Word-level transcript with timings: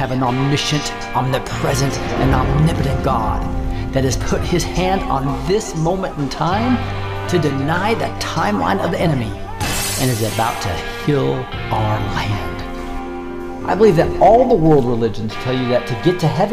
have 0.00 0.12
an 0.12 0.22
omniscient, 0.22 0.94
omnipresent, 1.14 1.92
and 2.22 2.34
omnipotent 2.34 3.04
God 3.04 3.42
that 3.92 4.02
has 4.02 4.16
put 4.16 4.40
his 4.40 4.64
hand 4.64 5.02
on 5.02 5.46
this 5.46 5.76
moment 5.76 6.16
in 6.16 6.26
time 6.30 6.78
to 7.28 7.38
deny 7.38 7.92
the 7.92 8.06
timeline 8.18 8.82
of 8.82 8.92
the 8.92 8.98
enemy 8.98 9.30
and 10.00 10.10
is 10.10 10.22
about 10.32 10.58
to 10.62 10.70
heal 11.04 11.34
our 11.70 12.00
land. 12.16 13.68
I 13.68 13.74
believe 13.74 13.96
that 13.96 14.08
all 14.22 14.48
the 14.48 14.54
world 14.54 14.86
religions 14.86 15.34
tell 15.34 15.52
you 15.52 15.68
that 15.68 15.86
to 15.86 15.94
get 16.02 16.18
to 16.20 16.26
heaven, 16.26 16.48